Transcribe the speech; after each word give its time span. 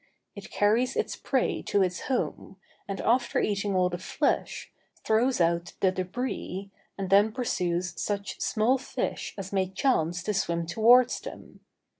It 0.33 0.49
carries 0.49 0.95
its 0.95 1.15
prey 1.15 1.61
to 1.67 1.83
its 1.83 1.99
home, 2.07 2.57
and 2.87 2.99
after 3.01 3.39
eating 3.39 3.75
all 3.75 3.87
the 3.87 3.99
flesh, 3.99 4.73
throws 5.05 5.39
out 5.39 5.73
the 5.79 5.91
debris, 5.91 6.71
and 6.97 7.11
then 7.11 7.31
pursues 7.31 7.93
such 8.01 8.41
small 8.41 8.79
fish 8.79 9.35
as 9.37 9.53
may 9.53 9.69
chance 9.69 10.23
to 10.23 10.33
swim 10.33 10.65
towards 10.65 11.19
them. 11.21 11.59